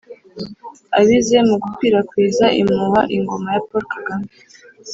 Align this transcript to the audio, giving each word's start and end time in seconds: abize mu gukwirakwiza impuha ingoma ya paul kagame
abize 0.99 1.37
mu 1.47 1.55
gukwirakwiza 1.63 2.45
impuha 2.61 3.01
ingoma 3.15 3.47
ya 3.55 3.61
paul 3.67 3.83
kagame 3.93 4.29